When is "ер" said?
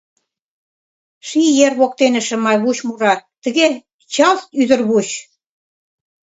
1.65-1.73